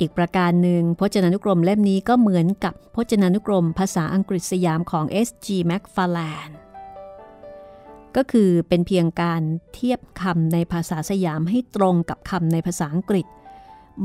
[0.00, 5.46] อีกประการหนึ่งพจนานุกรมเล่มนี้ก็เหมือนกับพจนานุกรมภาษาอังกฤษสยามของ S.G.
[5.70, 6.54] Macfarlane
[8.16, 9.42] ก็คือเป็นเพียงการ
[9.74, 13.26] เทียบคำในภาษาสยามให้ตรงกับคำในภาษาอังกฤษ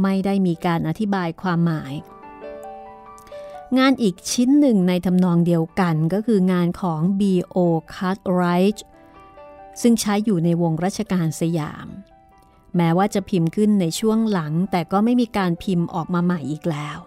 [0.01, 1.93] ไม่ได้มีการอธิบายความหมาย
[3.77, 7.57] งานอีกชิ้นหนึ่งในทำนองเดียวกันก็คืองานของ B.O.
[7.93, 8.79] Cartwright
[9.81, 11.87] ซึ่งใช้อยู่ในวงรัชกาลสยาม
[12.75, 16.97] แม้ว่าจะพิมพ์ขึ้นในช่วงหลัง แต่ก็ไม่มีการพิมพ์ออกมาใหม่อีกแล้ว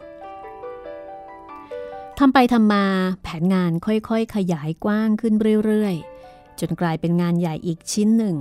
[2.18, 2.84] ทำไปทำมา
[3.22, 5.34] แผนงานค่อยๆ ขยายกว้างขึ้น
[5.64, 8.36] เรื่อยๆ จนกลายเป็นงานใหญ่อีกชิ้นหนึ่ง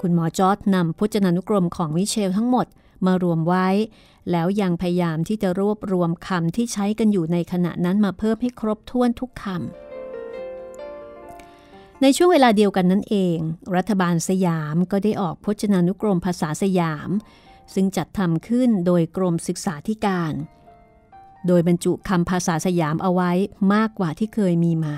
[0.00, 2.66] คุณหมอจอร์ดนำพจนานุกรมของวิเชลทั้งหมด
[3.06, 3.68] มารวมไว้
[4.30, 9.54] แล้วยังพยายามที่จะรวบรวมคำที่ใช้กันอยู่ในขณะนั้นมาเพิ่มให้ครบถ้วนทุกคำ
[12.02, 13.38] ในช่วงเวลาเดียวกันนั่นเอง
[13.76, 17.10] รัฐบาลสยามก็ได้ออกพจนานุกรมภาษาสยาม
[17.74, 20.34] ซึ่งจัดทำขึ้นโดยกรมศึกษาธิการ
[21.46, 23.30] โดยบรรจุคำภาษาสยามเอาไว้
[23.74, 24.96] มากกว่าที่เคยมีมา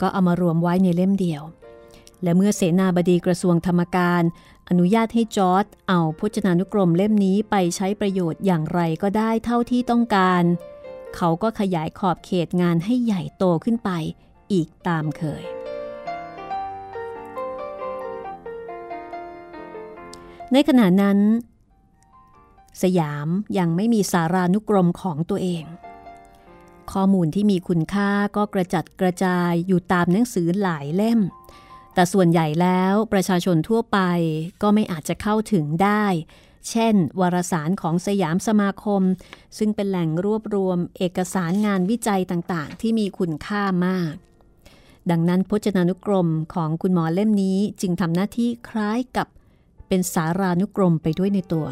[0.00, 1.42] ก็เอามารวมไว้ในเล่มเดียว
[2.22, 4.22] และเมื่อเสนาบดีกระทรวงธรรมการ
[4.70, 10.42] อนุญาตให้จอร์ดเอาพจนานุกรมเล่มนี้ไปใช้ประโยชน์อย่างไรก็ได้เท่าที่ต้องการ
[11.16, 13.90] เขาก็ขยายขอบเขตงานให้ใหญ่โตขึ้นไป
[14.52, 15.44] อีกตามเคย
[20.52, 21.18] ในขณะนั้น
[22.82, 25.64] สยามยังไม่มีสารานุกรมของตัวเอง
[26.92, 31.20] ข้อมูลที่มีคุณค่าก็กระจัดกระจายอยู่ตามหนังสือหลายเล่ม
[31.96, 33.98] แต่ส่วนใหญ่แล้วประชาชนทั่วไป
[34.62, 36.04] ก็ไม่อาจจะเข้าถึงได้
[36.70, 39.02] เช่น วารสารของสยามสมาคม
[39.58, 44.14] ซึ่งเป็นแหล่งรวบรวมเอกสารงานวิจัยต่างๆ ที่มีคุณค่ามาก
[45.10, 49.28] ดังนั้นพจนานุกรมของคุณหมอเล่มนี้จึงทำหน้าที่คล้ายกับ
[49.88, 51.66] เป็นสารานุกรมไปด้วยในตัว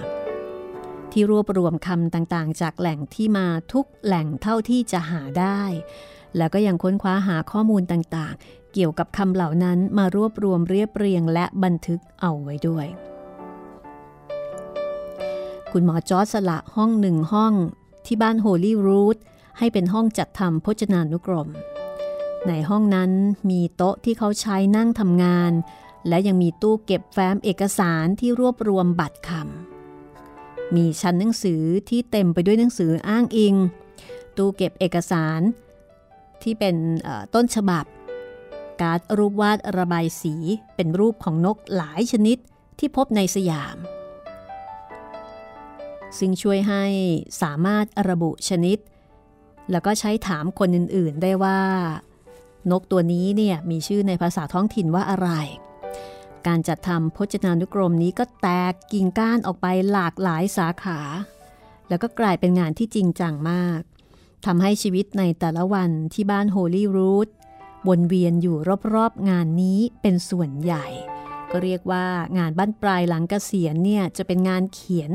[1.12, 5.62] ที่รวบรวมคำต่างๆ จากแหล่งที่มาทุกแหล่งเท่าที่จะหาได้
[6.36, 12.86] แล้วก็ยังค้นคว้าหาข้อมูลต่างๆ เกี่ยวกับคำเหล่านั้นมารวบรวมเรียบเรียงและบันทึกเอาไว้ด้วย
[15.72, 17.54] คุณหมอจอร์สละห้องหนึ่งห้อง
[18.06, 19.16] ที่บ้านโฮลี่รูท
[19.58, 21.48] ให้เป็นห้องจัดทำพจนานุกรม
[22.48, 23.10] ในห้องนั้น
[23.50, 25.52] มีโต๊ะที่เขาใช้นั่งทำงาน
[26.08, 33.54] และยังมีตู้เก็บแฟ้มเอกสารที่รวบรวมบัตรคำมีชั้นหนังสือที่เต็มไปด้วยหนังสืออ้างอิง
[34.36, 35.40] ตู้เก็บเอกสาร
[36.42, 36.74] ที่เป็น
[37.34, 37.84] ต้นฉบับ
[38.80, 40.34] การ์ดรูปวาดระบายสี
[40.76, 42.38] เป็นรูปของนกหลายชนิด
[42.78, 43.76] ที่พบในสยาม
[46.18, 46.84] ซึ่งช่วยให้
[47.42, 48.78] สามารถระบุชนิด
[49.70, 51.60] แล้วก็ใช้ถามคนอื่นๆได้ว่า
[52.70, 55.30] นกตัวนี้เนี่ยมีชื่อในภาษาท้องถิ่นว่าอะไร
[56.46, 61.00] การจัดทำพจนานุกรมนี้ก็แตกกิ่งก้านออกไปหลากหลายสาขา
[61.88, 63.80] แล้วก็กลายเป็นงานที่จริงจังมาก
[64.46, 67.28] ทำให้ชีวิตในแต่ละวันที่บ้านโฮลี่รูท
[67.88, 68.56] วนเวียนอยู่
[68.94, 70.86] รอบๆงานนี้เป็นส่วนใหญ่
[71.50, 72.06] ก็เรียกว่า
[72.38, 75.10] งานบ้านปลายหลังเกษียณเนี่ยจะเป็นงานเขียน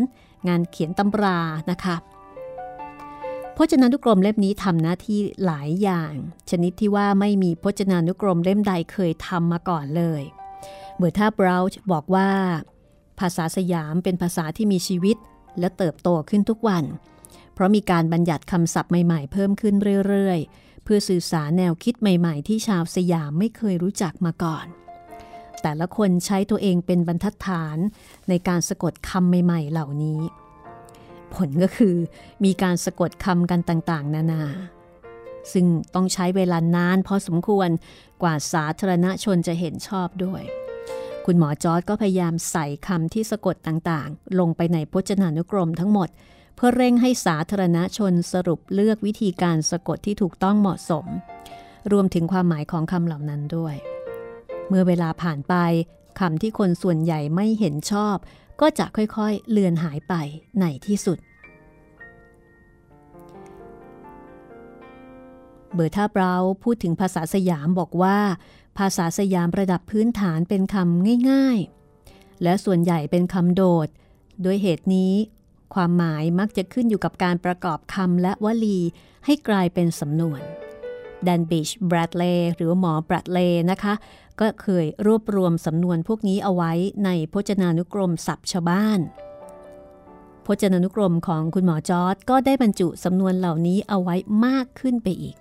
[0.48, 1.40] งานเขียนตำรา
[1.72, 1.96] นะคะ
[3.56, 6.14] พจนานุกรมเล่มนี้ทำหน้าที่หลายอย่าง
[6.50, 10.24] ชนิดที่ว่าไม่มีพจนานุกรมเล่มใดเคยทำมาก่อนเลย
[10.96, 12.30] เมื่อถ้าบราวช์บอกว่า
[13.20, 15.18] ภาษาสยามเป็นภาษาที่มีชีวิต
[15.60, 16.84] และเติบโตขึ้นทุกวัน
[17.54, 19.76] เพราะมีการบัญญัติคำศัพท์ใหม่ๆ เพิ่มขึ้น
[20.08, 24.66] เรื่อยๆ พื่อสื่อสารแนวคิดใหม่ๆ ที่ชาวสยามไม่เคยรู้จักมาก่อน
[25.62, 27.78] แต่ละคนใช้ตัวเองเป็นบรรทัดฐาน
[28.30, 30.20] ในการสะกดคำใหม่ๆ เหล่านี้
[31.34, 31.96] ผลก็คือ
[32.44, 34.44] มีการสะกดคำกันต่างๆ นานา
[35.54, 35.66] ซึ่ง
[35.96, 37.70] ต้องใช้เวลานานพอสมควร
[38.22, 40.42] กว่าสาธารณชนจะเห็นชอบด้วย
[41.26, 46.10] คุณหมอจอร์ดก็พยายามใส่คำที่สะกดต่างๆ ลงไปในพจนานุกรมทั้งหมด
[46.62, 51.06] เพื่อเร่งให้สาธารณชนสรุปเลือกวิธีการสะกดที่ถูกต้องเหมาะสม
[51.92, 53.76] รวมถึงความหมายของคำเหล่านั้นด้วย
[54.68, 55.56] เมื่อเวลาผ่านไป
[56.20, 58.16] คำที่คนส่วนใหญ่ไม่เห็นชอบ
[58.62, 60.14] ก็จะค่อยๆ เลือนหายไป
[60.60, 61.18] ในที่สุด
[65.74, 66.34] เบอร์ท่าเบรา
[66.64, 68.18] พูดถึงภาษาสยามบอกว่า
[68.78, 71.60] ภาษาสยามระดับพื้นฐานเป็นคำง่าย
[72.02, 73.88] ๆ และส่วนใหญ่เป็นคำโดด
[74.42, 75.14] โดยเหตุนี้
[75.74, 78.80] ความหมายมักจะขึ้นอยู่กับการประกอบคำและวลี
[79.26, 80.42] ให้กลายเป็นสำนวน
[81.24, 83.94] แดนบิชแบรดเลย์หรือหมอแบรดเลย์นะคะ
[84.40, 86.72] ก็เคยรวบรวมสำนวนพวกนี้เอาไว้
[87.06, 89.00] ในพจนานุกรมศัพท์ชาวบ้าน
[90.46, 94.16] พจนานุกรมของคุณหมอจอร์ดก็ได้บรรจุสำนวนเหล่านี้เอาไว้
[94.46, 95.36] มากขึ้นไปอีก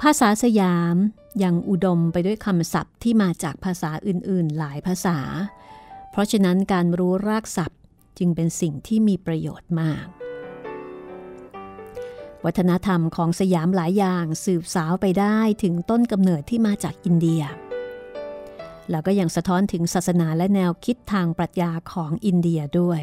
[0.00, 0.96] ภาษาสยาม
[1.42, 5.18] ยังอุดมไปด้วยคำศัพท์ที่มาจากภาษาอื่นๆ หลายภาษา
[6.10, 7.80] เพราะฉะนั้นการรู้รากศัพท์
[8.18, 10.06] จึงเป็นสิ่งที่มีประโยชน์มาก
[12.44, 17.42] วัฒนธรรมของสยามหลายอย่างสืบสาวไปได้ถึงต้นกำเนิดที่มาจากอินเดีย
[18.90, 23.02] แล้วก็ยังสะท้อนถึงศาสนาและแนวคิดทางปรัชญาของอินเดียด้วย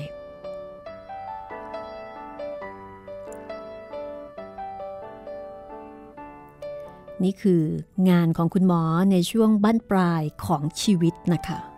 [7.23, 7.63] นี่คือ
[8.09, 11.70] งานของคุณหมอในช่วงบั้นปลายของชีวิตนะคะ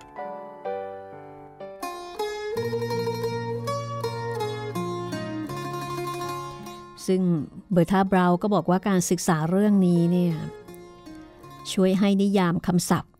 [7.08, 7.22] ซึ่ง
[7.72, 10.36] เบอร์ธาบราวก็บอกว่าการศึกษาเรื่องนี้เนี่ย
[11.72, 13.12] ช่วยให้นิยามคำศัพท์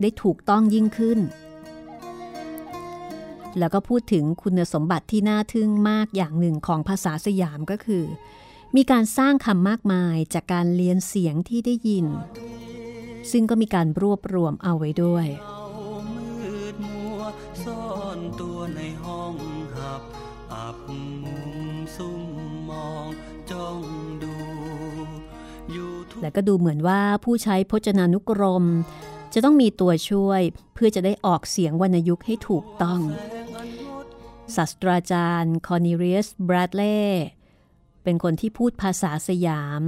[0.00, 1.18] ได้ถูกต้องยิ่งขึ้น
[3.58, 8.04] แล้วก็พูดถึงคุณสมบัติที่น่าทึ่งมากอย่างหนึ่งของภาษาสยามก็คือ
[8.76, 12.06] มีการสร้างคำมากมายจากการเลียนเสียงที่ได้ยิน
[13.30, 15.26] ซึ่งก็มีการรวบรวมเอาไว้ด้วย
[26.24, 28.64] และก็ดูเหมือนว่าผู้ใช้พจนานุกรม
[29.34, 30.42] จะต้องมีตัวช่วย
[30.74, 33.00] เพื่อจะได้ออกเสียงวรรณยุกต์ให้ถูกต้อง
[34.56, 37.00] ศาสตราจารย์คอนิเรียสบรดเล่
[38.04, 39.82] เป็นคนที่พูดภาษาสยาม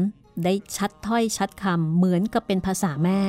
[0.44, 3.20] ได้ชัดถ้อยชัดคำเหมือนกับเป็นภาษาแม่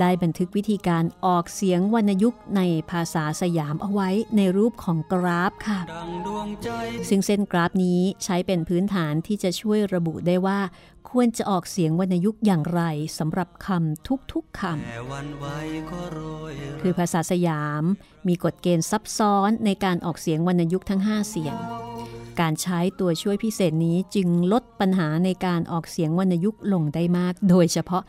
[0.00, 2.60] ได้บันทึกวิธีการออกเสียงวรรณยุกต์ใน
[2.90, 6.68] ภาษาสยามเอาไว้ในรูปของกราฟค่ะดังดวงใจ
[7.08, 10.60] ซึ่งเส้นกราฟนี้ใช้เป็นพื้นฐานที่จะช่วยระบุได้ว่า
[11.10, 12.82] ควรจะออกเสียงวรรณยุกต์อย่างไร
[13.18, 15.44] สำหรับคำทุกๆคแต่วันไหว
[15.90, 16.20] ก็โร
[16.50, 17.82] ยำคือภาษาสยาม
[18.28, 21.56] มีกฎเกณฑ์ซับซ้อนในการออกเสียงวรรณยุกต์ทั้ง 5 เสียง
[22.40, 28.02] การใช้ตัวช่วยพิเศษนี้จึงลดปัญหาในการออกเสียงวรรณยุกต์ลงได้มาก โดยเฉพาะ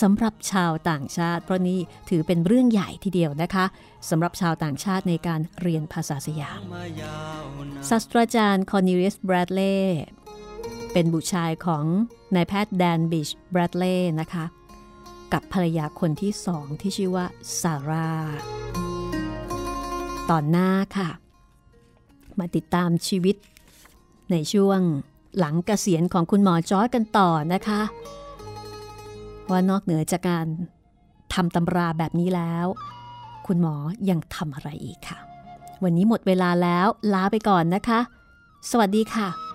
[0.00, 1.78] สำหรับชาวต่างชาติ เพราะนี่
[2.08, 3.64] ถือเป็นเรื่องใหญ่ทีเดียวนะคะ
[4.08, 6.60] สำหรับชาวต่างชาติในการเรียนภาษาสยาม
[7.88, 9.76] ศาสตราจารย์คอร์เนลียสบรดเล่
[10.92, 11.84] เป็นบุตรชายของ
[12.34, 14.44] นายแพทย์แดนบิชบรดเล่นะคะ
[15.32, 17.26] กับภรรยาคนที่สองที่ชื่อว่า
[17.60, 18.10] ซาร่า
[20.30, 21.10] ตอนหน้าค่ะ
[22.38, 23.36] มาติดตามชีวิต
[24.32, 24.80] ในช่วง
[25.38, 27.80] หลังเกษียณของคุณหมอจอร์กันต่อนะคะ
[29.50, 30.46] ว่านอกเหนือจากการ
[31.34, 32.66] ทำตำราแบบนี้แล้ว
[33.46, 33.74] คุณหมอ
[34.10, 35.18] ยังทำอะไรอีกค่ะ
[35.82, 38.00] วันนี้หมดเวลาแล้วลาไปก่อนนะคะ
[38.70, 39.49] สวัสดีค่ะ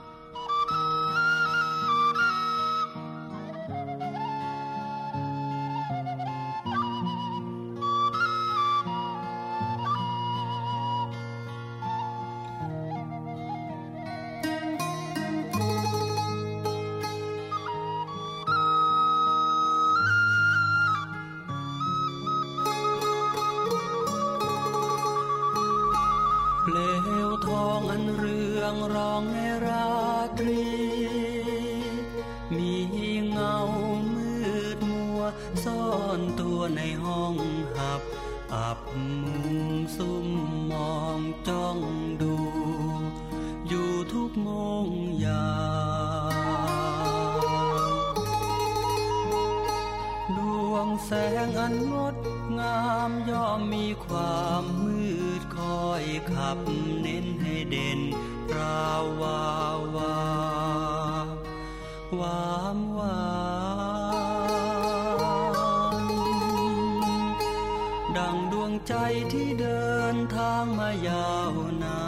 [70.57, 71.51] างมายาว
[71.83, 72.05] นา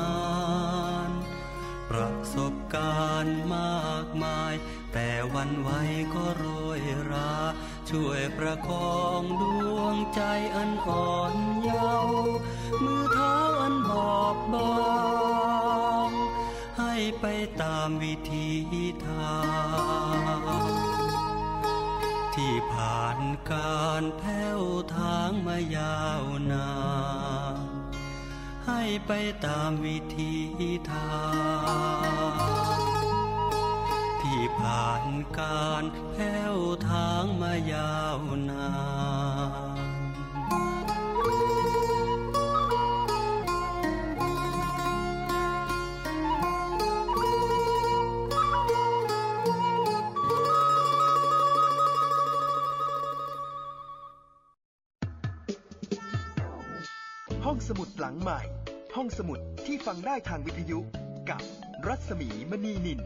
[1.09, 1.11] น
[1.89, 4.53] ประสบการณ์มากมาย
[4.93, 5.69] แต่วันไหว
[6.13, 6.45] ก็โร
[6.79, 6.81] ย
[7.11, 7.35] รา
[7.89, 9.43] ช่วยประคองด
[9.77, 10.21] วงใจ
[10.55, 11.33] อันอ่อน
[11.63, 12.35] เยาว์
[12.83, 14.87] มือเท้าอันบอบบา
[16.07, 16.09] ง
[16.79, 17.25] ให้ไป
[17.61, 18.49] ตามวิธี
[19.07, 19.37] ทา
[20.51, 20.63] ง
[22.35, 23.19] ที่ผ่าน
[23.51, 24.61] การแผ้ว
[24.97, 26.76] ทางมายาวนาน
[29.07, 29.11] ไป
[29.45, 30.33] ตามวิธี
[30.91, 31.11] ทา
[32.31, 32.33] ง
[34.21, 35.03] ที่ผ่าน
[35.39, 36.55] การแผ้ว
[36.89, 37.97] ทางมายา
[59.17, 60.79] สมุดที่ฟังได้ทางวิทยุ
[61.29, 61.41] กับ
[61.87, 62.99] รัศมีมณีนิน